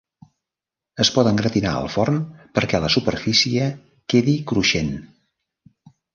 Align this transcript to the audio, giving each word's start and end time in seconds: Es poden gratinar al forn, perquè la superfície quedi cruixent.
Es 1.03 1.11
poden 1.17 1.37
gratinar 1.41 1.73
al 1.81 1.89
forn, 1.97 2.17
perquè 2.57 2.81
la 2.85 2.91
superfície 2.95 3.69
quedi 4.15 4.37
cruixent. 4.53 4.93